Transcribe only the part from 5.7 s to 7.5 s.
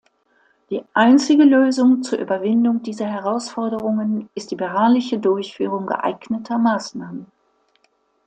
geeigneter Maßnahmen.